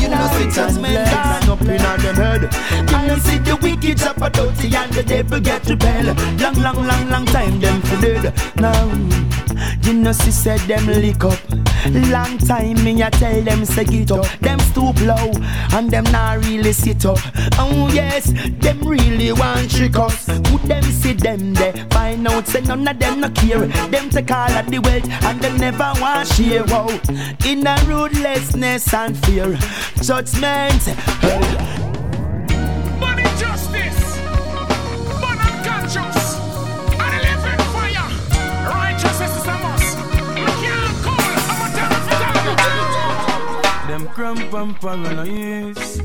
[0.00, 2.42] You know see judgment gone up in a them head.
[3.08, 6.14] You see the wicked chop a dirty and the devil get repel.
[6.38, 8.32] Long, long, long, long time them for dead.
[8.56, 9.43] Now,
[9.82, 11.38] you know see said them lick up.
[12.10, 14.26] Long time me a tell them say get up.
[14.40, 15.32] Them stoop low
[15.72, 17.18] and them not really sit up.
[17.58, 20.28] Oh yes, them really want trick us.
[20.28, 21.72] Would them see them there?
[21.90, 23.66] Find out say none of them no care.
[23.88, 26.64] Them take all of the wealth and them never want share.
[26.64, 26.88] Wow,
[27.46, 29.56] in a ruthlessness and fear,
[30.02, 30.82] judgment.
[31.20, 31.40] Hey.
[32.98, 33.73] Money justice.
[44.14, 46.00] Cramp and paranoids.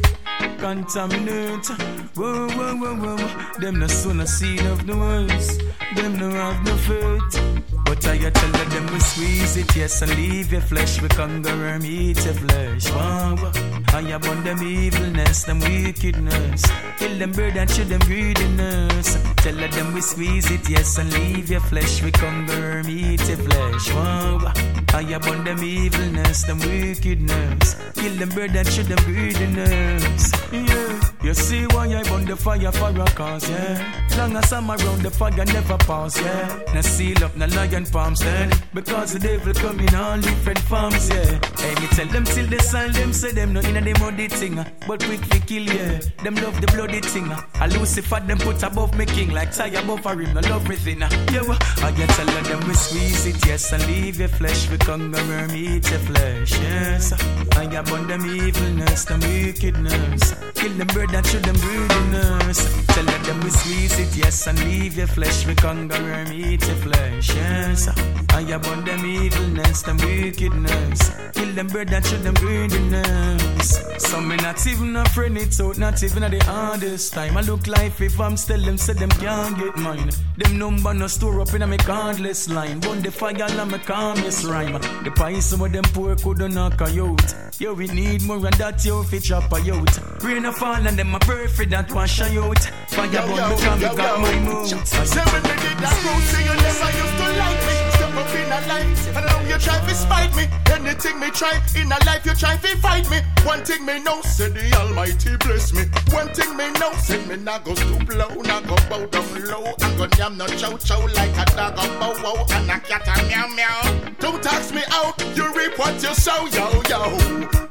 [0.58, 1.68] contaminate.
[2.16, 3.60] Whoa, whoa, whoa, whoa.
[3.60, 5.58] Them no son a seed of the words.
[5.96, 7.64] Them no have no faith.
[7.86, 11.02] But I tell them we squeeze it, yes, and leave your flesh.
[11.02, 12.90] We conquer and eat your flesh.
[12.90, 13.52] Whoa.
[13.94, 16.64] I abund them evilness, them wickedness.
[16.98, 19.18] Kill them bird and show them greediness.
[19.38, 22.02] Tell them we squeeze it, yes, and leave your flesh.
[22.02, 23.92] We conquer and eat your flesh.
[23.92, 27.76] Whoa, I abund them evilness, them wickedness.
[27.96, 30.32] Kill them bird and show them greediness.
[30.52, 31.00] Yeah.
[31.22, 34.08] You see why I burn the fire for a cause, yeah.
[34.18, 36.64] Long as I'm around, the fire never pass, yeah.
[36.74, 38.52] Now seal up, now lion palms, then.
[38.74, 41.40] Because the devil come in all different forms, yeah.
[41.58, 44.28] Hey, me tell them till they sign them, say them no in a them muddy
[44.28, 44.66] thing, uh.
[44.88, 46.00] but quickly kill, yeah.
[46.24, 47.42] Them love the bloody thing, uh.
[47.56, 51.04] I Lucifer them put above me king, like tie above a rim, no love everything,
[51.04, 51.10] uh.
[51.32, 51.58] yeah.
[51.86, 55.90] I get tell them we squeeze it, yes, and leave your flesh, we and eat
[55.90, 57.14] your flesh, yes.
[57.58, 62.86] I burn them evilness, them wickedness, kill them bird that show them greediness.
[62.88, 66.78] Tell them we squeeze it, yes, and leave your flesh, we conquer and eat your
[66.78, 67.88] flesh, yes.
[68.30, 73.80] I burn them evilness, them wickedness, kill them bird that show them greediness.
[73.98, 77.38] Some me not even a friend, it's out, not even at the hardest time.
[77.38, 80.10] I look like if I'm still them, say them can't get mine.
[80.38, 82.80] Them number no store up in a me cardless line.
[82.80, 85.04] Burn the fire and me calmest rhyme.
[85.04, 87.36] The pies some of them poor could knock a out.
[87.60, 90.24] Yo, we need more and that yo fit chop a out.
[90.24, 92.60] Rain a fall and them a perfect that wash a out.
[92.90, 94.68] Fire burn because me got my mood.
[94.68, 97.99] Seven minutes that road, see you never used to like me.
[98.20, 100.46] In a life, and now you try to spite me.
[100.72, 103.20] Anything me try in a life, you try to fight me.
[103.46, 105.84] One thing me know, say the Almighty bless me.
[106.12, 109.74] One thing me know, say me not go stoop low, not go bow down low.
[109.80, 113.08] I'm gonna yam no chow chow like a dog a bow wow and a cat
[113.08, 114.12] a meow meow.
[114.20, 117.69] Don't tax me out, you reap what you sow, yo yo.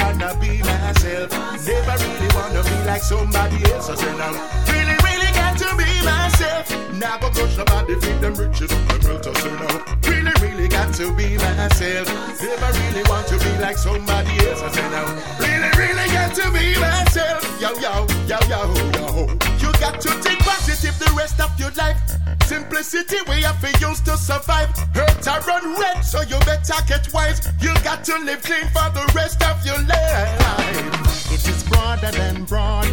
[0.00, 1.30] Gonna be myself.
[1.68, 3.88] Never really wanna be like somebody else.
[3.90, 4.32] I say now,
[4.72, 6.64] really, really got to be myself.
[6.96, 9.26] Never crush nobody, feed them riches, them wealth.
[9.28, 9.74] I say now,
[10.08, 12.08] really, really got to be myself.
[12.40, 14.62] Never really want to be like somebody else.
[14.62, 15.06] I say now,
[15.38, 17.44] really, really got to be myself.
[17.60, 18.60] Yo, yo, yo, yo,
[18.96, 19.28] yo.
[19.60, 22.19] You got to think positive the rest of your life.
[22.50, 24.70] Simplicity we have to use to survive.
[24.92, 27.40] Hurt or run red, so you better get wise.
[27.60, 31.30] You got to live clean for the rest of your life.
[31.30, 32.88] It is broader than broad.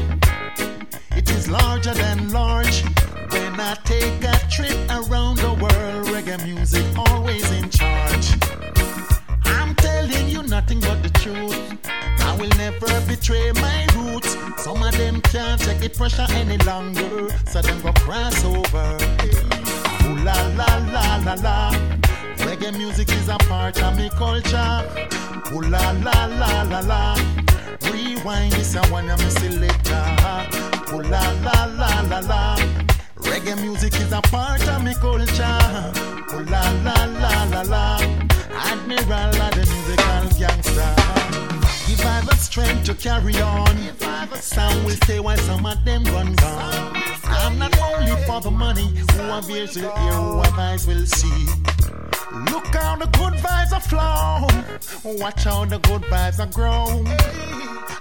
[1.16, 2.84] It is larger than large.
[3.32, 8.47] When I take a trip around the world, reggae music always in charge.
[9.88, 11.56] Telling you nothing but the truth.
[12.30, 14.36] I will never betray my roots.
[14.62, 18.88] Some of them can't take the pressure any longer, so them go cross over.
[20.06, 21.72] Ooh la la la la la.
[22.44, 24.76] Reggae music is a part of me culture.
[25.54, 27.16] Ooh la la la la la.
[27.90, 30.04] Rewind this a one of me selector.
[30.92, 32.97] Ooh la la la la la.
[33.30, 35.94] Reggae music is a part of me culture.
[36.34, 37.98] Ooh la la la la la.
[38.70, 40.94] Admiral of the musical gangster.
[41.88, 43.76] Give I the strength to carry on.
[44.40, 47.17] Some will stay while some of them run gone.
[47.30, 51.46] I'm not only for the money, who ears will hear, who eyes will see.
[52.52, 54.48] Look how the good vibes are flow.
[55.20, 57.04] Watch how the good vibes are grow.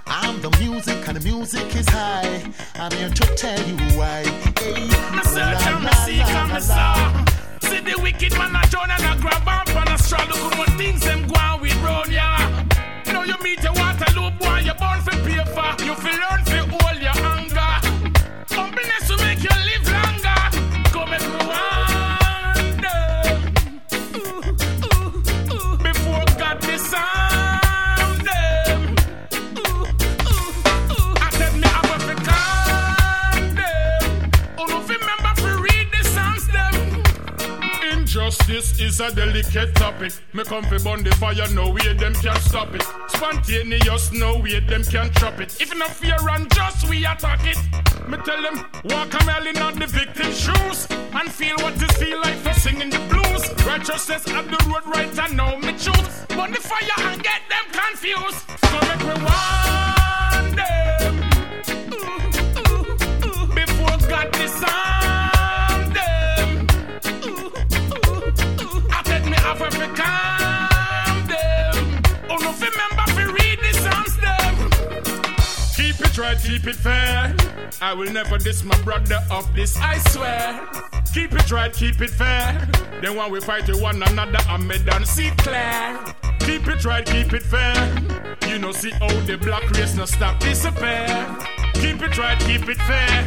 [0.07, 2.43] I'm the music and the music is high.
[2.75, 4.23] I'm here to tell you why.
[4.59, 4.73] Hey,
[5.15, 7.25] Me search and me seek and me saw.
[7.61, 10.23] See the wicked man a join and a grab up and a straw.
[10.25, 12.65] Look how things them go on with road, yeah.
[13.07, 15.83] Now you meet your Waterloo boy, you born for paper.
[15.83, 17.46] You feel learn for all your anger.
[38.67, 40.13] Injustice is a delicate topic.
[40.33, 42.83] Me come fi burn the fire, no way them can stop it.
[43.07, 45.61] Spontaneous, no way them can chop it.
[45.61, 47.57] If no fear and just we attack it.
[48.07, 51.91] Me tell them walk a mile in on the victim's shoes and feel what it
[51.93, 53.65] feel like for singing the blues.
[53.65, 56.25] Righteousness at the road right and now me choose.
[56.29, 58.45] Burn the fire and get them confused.
[58.69, 61.15] So make me warn them
[63.55, 64.86] before God disarm
[76.27, 77.35] Keep it right, keep it fair.
[77.81, 80.59] I will never diss my brother of this, I swear.
[81.13, 82.67] Keep it right, keep it fair.
[83.01, 85.97] Then when we fight with one another, I made them see clear.
[86.39, 87.75] Keep it right, keep it fair.
[88.45, 91.07] You know, see how the black race no stop disappear.
[91.75, 93.23] Keep it right, keep it fair.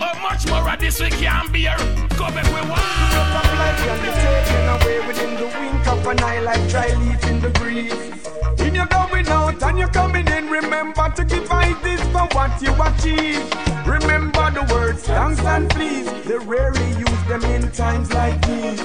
[0.00, 1.76] How much more of this we can bear?
[2.16, 2.80] Go back we want.
[2.80, 7.40] Up like you're taken away within the wink of an eye like dry leaf in
[7.40, 8.21] the breeze.
[8.58, 11.48] When you're going out and you're coming in, remember to give
[11.82, 13.42] this for what you achieve.
[13.86, 16.06] Remember the words, thanks and please.
[16.24, 18.80] They rarely use them in times like these.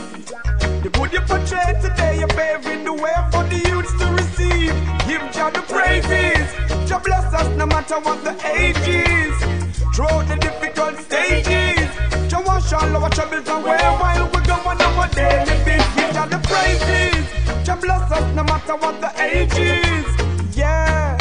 [0.84, 4.74] The good you portray today, you're paving the way for the youths to receive.
[5.08, 6.48] Give Jah the praises.
[6.90, 9.36] Jah bless us no matter what the age is.
[9.96, 11.90] Through the difficult stages.
[12.30, 15.96] Jah wash all our troubles away while we go on our daily business.
[15.96, 17.47] Give Jah the praises.
[17.68, 20.56] Jah bless us no matter what the age is.
[20.56, 21.18] Yeah,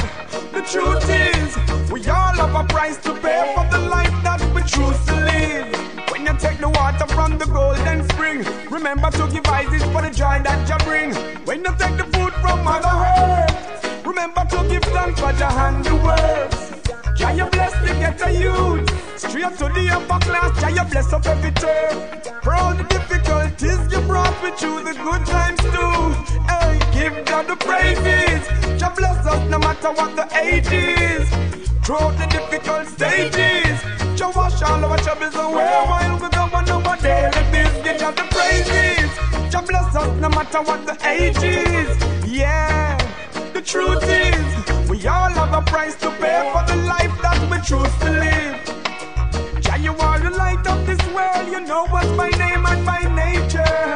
[0.53, 4.62] the truth is, we all have a price to pay for the life that we
[4.62, 5.66] choose to live.
[6.12, 10.11] When you take the water from the golden spring, remember to give Isis for the
[10.11, 11.12] joy that you bring.
[11.47, 16.66] When you take the food from Mother Earth, remember to give thanks for your handiworks.
[17.17, 20.61] Jah you bless the ghetto youth, straight to the upper class.
[20.61, 22.21] Jah you bless up every turn.
[22.47, 25.97] All the difficulties you brought me through, the good times too.
[26.49, 28.47] Hey, give God the praises.
[28.81, 31.29] Jah bless us no matter what the age is.
[31.85, 33.79] Through the difficult stages,
[34.19, 38.01] Jah wash all our troubles away while we go on our daily business.
[38.01, 39.11] God the praises.
[39.53, 41.97] Jah bless us no matter what the age is.
[42.27, 42.97] Yeah,
[43.57, 47.57] the truth is, we all have a price to pay for the life that we
[47.65, 49.63] choose to live.
[49.63, 51.49] Jah, you are the light of this world.
[51.49, 53.89] You know us by name and by nature.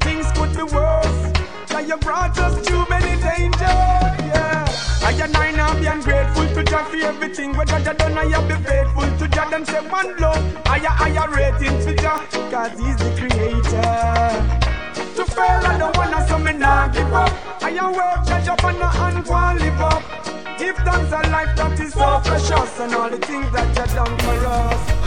[0.00, 1.20] Things could be worse.
[1.68, 4.18] Jah, you brought us through many dangers.
[4.26, 4.66] Yeah.
[5.06, 7.56] I and I now be ungrateful to Jah for everything.
[7.56, 9.50] What Jah done, I have be faithful to Jah.
[9.50, 14.67] Them say one love, higher, higher rating to Jah, cause He's the creator.
[15.38, 17.32] Fail, I don't wanna, so me nah give up.
[17.62, 18.88] I am work, Jah up on the
[19.22, 20.02] go and live up.
[20.58, 24.18] Give thanks a life that is so precious and all the things that you done
[24.18, 24.98] for us.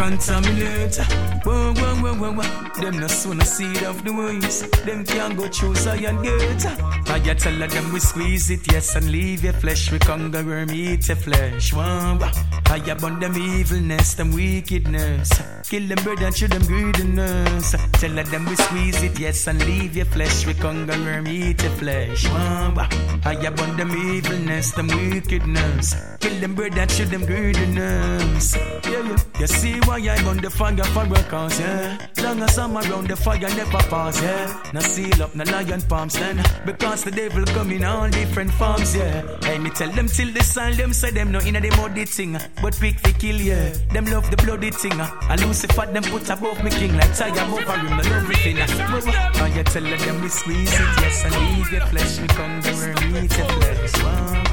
[0.00, 0.96] Contaminate,
[1.44, 2.80] whoa, whoa, whoa, whoa, whoa.
[2.80, 4.62] Them no soon a seed of the ways.
[4.86, 6.64] Them can't go through Zion gate.
[7.10, 9.92] I ya tell them we squeeze it, yes, and leave your flesh.
[9.92, 11.74] We conquer worm, eat your flesh.
[11.74, 12.30] Whoa, whoa.
[12.72, 15.28] I burn them evilness, them wickedness.
[15.68, 17.74] Kill them bird and show them greediness.
[18.00, 20.46] Tell them we squeeze it, yes, and leave your flesh.
[20.46, 22.26] We conquer worm, eat your flesh.
[22.26, 22.86] Whoa, whoa.
[23.24, 25.94] I burn them evilness, them wickedness.
[26.20, 28.56] Kill them bird and show them greediness.
[28.56, 29.16] Yeah, yeah.
[29.40, 31.98] You see why I'm on the fire for a cause, yeah.
[32.22, 34.70] Long as I'm around the fire, never pass, yeah.
[34.72, 36.36] Now seal up, no lion palms then.
[36.64, 39.26] Because the devil come in all different forms, yeah.
[39.42, 42.04] Hey, me tell them till the sign, them say them no in a the muddy
[42.04, 42.38] thing.
[42.62, 43.70] But pick the kill, yeah.
[43.92, 45.00] Them love the bloody thing.
[45.00, 48.58] And Lucifer, them put above me king like tiger over him, no everything.
[48.58, 52.72] And you tell them we squeeze it, yes, and leave your flesh, we come to
[53.10, 54.02] meet your flesh.
[54.04, 54.49] Wow.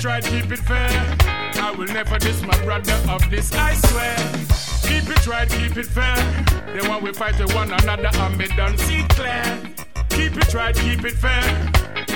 [0.00, 1.16] It right, keep it fair.
[1.62, 4.16] I will never diss my brother of this, I swear.
[4.80, 6.16] Keep it right, keep it fair.
[6.72, 9.60] Then when we fight with one another, and me done see clear.
[10.08, 11.44] Keep it right, keep it fair.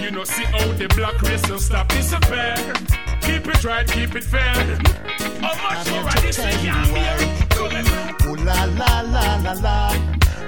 [0.00, 2.54] You know, see how the black race will stop disappear.
[3.20, 4.54] Keep it right, keep it fair.
[5.42, 7.18] How much more of this we can bear?
[8.26, 9.90] Ooh la la la la la.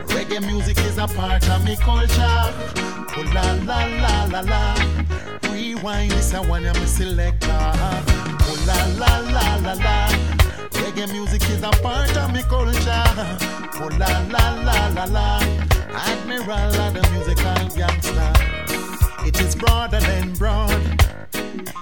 [0.07, 2.55] Reggae music is a part of me culture.
[3.19, 5.16] Ooh la la la la la.
[5.77, 7.49] Rewind this a one of me selector.
[7.49, 10.09] Ooh la la la la la.
[10.71, 13.05] Reggae music is a part of me culture.
[13.81, 15.39] Ooh la la la la la.
[15.93, 18.56] Admiral of the musical gangster.
[19.27, 20.71] It is broader than broad.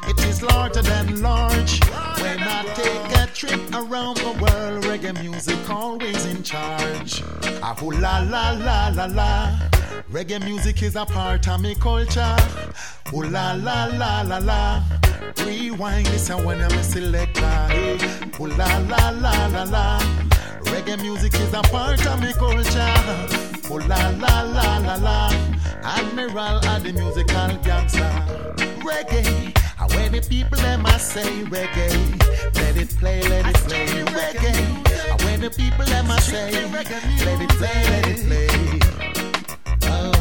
[0.09, 1.79] It is larger than large.
[2.19, 7.23] When I take a trip around the world, reggae music always in charge.
[7.63, 9.59] Ah, ooh la la la la la.
[10.11, 12.37] Reggae music is a part of me culture.
[13.13, 14.83] Ooh la la la la la.
[15.45, 17.41] Rewind this and when I'm a selector.
[17.69, 17.99] Hey.
[18.41, 19.99] Ooh la la la la la.
[20.73, 22.95] Reggae music is a part of me culture.
[23.71, 25.54] Ooh la la la la la.
[25.85, 28.11] Admiral of the musical gangster.
[28.81, 29.55] Reggae.
[29.79, 31.93] And when the people them I say reggae,
[32.55, 34.57] let it play, let it play reggae.
[35.11, 38.49] And when the people them I say, let it play, let it play.
[39.83, 40.13] Oh.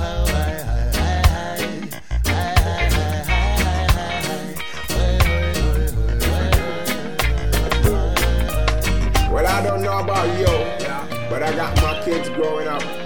[9.31, 10.45] Well, I don't know about you,
[11.29, 13.02] but I got my kids growing up.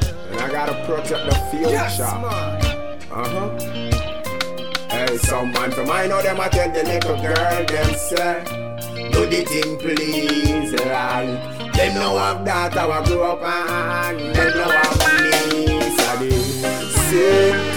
[0.48, 1.72] I gotta protect the future.
[1.72, 2.06] Yes, Uh
[3.12, 3.50] huh.
[4.90, 8.44] Hey, some man from I know them I tell the little girl them say
[9.12, 11.72] do the thing please right.
[11.76, 15.82] Them know have that I grow up and them know have me.
[15.98, 16.32] So the
[17.10, 17.77] same thing.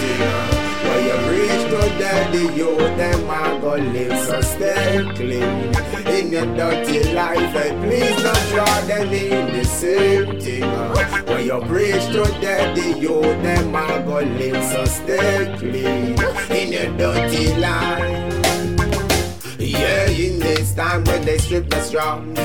[1.81, 5.71] reach to daddy, you them are gonna live so stay clean.
[6.07, 10.63] In your dirty life, and please don't draw them in the same thing.
[10.63, 11.21] Eh.
[11.25, 16.17] When you reach to daddy, you them are gonna live so stay clean.
[16.49, 18.40] In your dirty life.
[19.81, 22.37] Yeah, in this time when they strip the strong,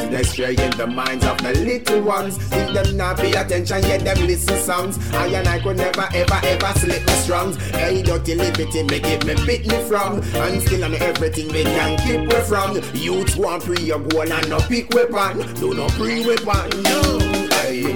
[0.58, 2.38] in the minds of the little ones.
[2.50, 4.96] If them not pay attention, yet them listen songs.
[5.12, 7.56] I and I could never ever ever slip my strongs.
[7.72, 10.22] Hey, dirty liberty, make it me bit me from.
[10.22, 12.80] And still on everything we can keep we from.
[12.94, 15.54] Youth want pre your goal and no pick weapon.
[15.56, 17.18] Do no pre weapon, no.
[17.50, 17.92] Hey,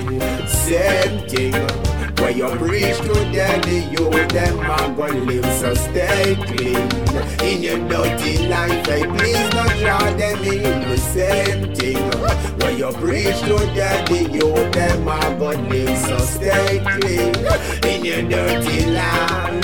[0.46, 1.99] same thing.
[2.20, 6.76] When you preach to daddy, you them are gonna live so stay clean.
[7.42, 11.96] In your dirty life, hey, please don't draw them in the same thing.
[12.60, 17.34] When you preach to daddy, you them are gonna live so stay clean.
[17.84, 19.59] In your dirty life.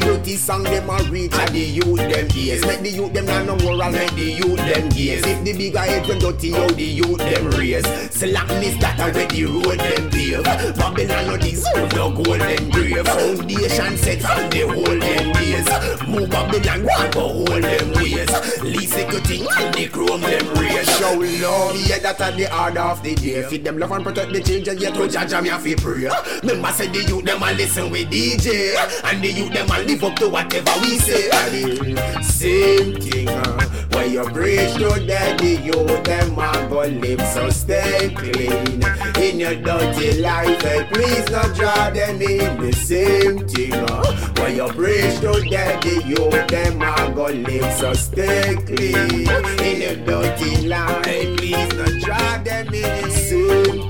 [0.00, 2.64] Dirty song them a reach and the youth them ears.
[2.66, 5.24] Make the youth them not no moral, make the youth them gaze.
[5.26, 7.86] If the bigger head when dirty, how the youth them raise.
[8.10, 10.44] Slackness that a where the road them pave.
[10.76, 13.06] Babylon no deserve no golden grave.
[13.06, 16.08] Foundation set from the olden days.
[16.08, 18.62] Move Babylon one go hold them ways.
[18.62, 20.88] Least a good thing and the chrome them raise.
[20.98, 23.42] Show love, yeah that are the order of the day.
[23.44, 26.08] Feed them love and protect the children, yet to judge them you fi pray.
[26.42, 28.74] Remember say the youth them a listen with DJ,
[29.04, 31.30] and the youth them a live up to whatever we say.
[32.22, 33.60] Same thing, uh,
[33.92, 38.82] when you preach to daddy, you them a go live so stay clean.
[39.16, 43.72] In your dirty life, hey, please don't draw them in the same thing.
[43.72, 49.28] Uh, when you preach to daddy, you them a go live so stay clean.
[49.68, 53.87] In your dirty life, hey, please don't draw them in the same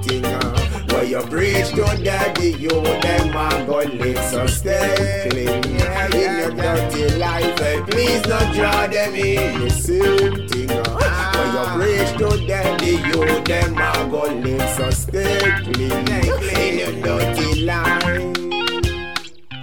[1.08, 5.48] you preach to daddy, you them a go live so stay clean.
[5.48, 10.70] In your dirty life, hey, please don't draw them in the same thing.
[10.70, 16.08] Uh, when you preach to daddy, you them a go live so stay clean.
[16.56, 18.37] In your dirty life.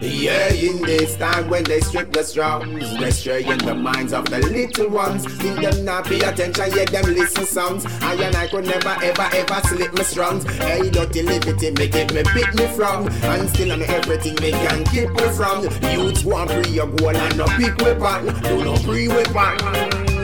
[0.02, 4.26] Yeah, in this time when they strip the strums, they stray in the minds of
[4.30, 5.26] the little ones.
[5.44, 7.86] In them not pay attention, yet them listen sounds.
[8.02, 10.44] I and I could never ever ever slip my strongs.
[10.60, 13.08] Hey, dirty liberty, make it me pick me from.
[13.08, 15.64] And still on everything they can keep me from.
[15.92, 18.34] Youths want pre your goal and no pick weapon.
[18.44, 20.15] Do no pre weapon.